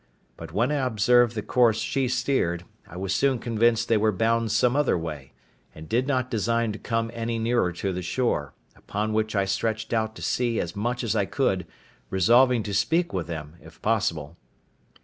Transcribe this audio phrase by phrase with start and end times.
[0.35, 4.51] But, when I observed the course she steered, I was soon convinced they were bound
[4.51, 5.31] some other way,
[5.75, 9.93] and did not design to come any nearer to the shore; upon which I stretched
[9.93, 11.67] out to sea as much as I could,
[12.09, 14.37] resolving to speak with them if possible.